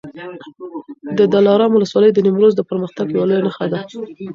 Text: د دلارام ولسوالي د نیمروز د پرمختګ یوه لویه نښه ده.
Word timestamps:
د 1.17 1.19
دلارام 1.33 1.71
ولسوالي 1.73 2.09
د 2.13 2.19
نیمروز 2.25 2.53
د 2.55 2.61
پرمختګ 2.69 3.05
یوه 3.13 3.25
لویه 3.29 3.43
نښه 3.45 3.65
ده. 3.71 3.79